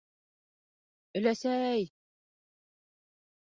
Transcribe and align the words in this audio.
«Өләсәй!» 1.21 1.87